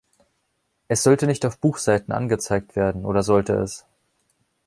Es 0.87 1.03
sollte 1.03 1.27
nicht 1.27 1.45
auf 1.45 1.59
Buchseiten 1.59 2.11
angezeigt 2.11 2.75
werden, 2.75 3.05
oder 3.05 3.21
sollte 3.21 3.53
es? 3.53 3.85